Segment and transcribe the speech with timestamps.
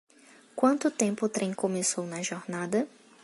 [0.55, 2.87] Quanto tempo o trem começou na jornada?